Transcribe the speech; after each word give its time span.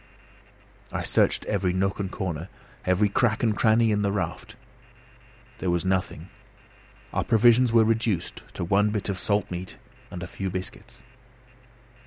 I 0.91 1.03
searched 1.03 1.45
every 1.45 1.73
nook 1.73 1.99
and 1.99 2.11
corner, 2.11 2.49
every 2.87 3.07
crack 3.07 3.43
and 3.43 3.55
cranny 3.55 3.91
in 3.91 4.01
the 4.01 4.11
raft. 4.11 4.55
There 5.59 5.69
was 5.69 5.85
nothing. 5.85 6.29
Our 7.13 7.23
provisions 7.23 7.71
were 7.71 7.85
reduced 7.85 8.41
to 8.55 8.63
one 8.63 8.89
bit 8.89 9.09
of 9.09 9.19
salt 9.19 9.51
meat 9.51 9.77
and 10.09 10.23
a 10.23 10.25
few 10.25 10.49
biscuits. 10.49 11.03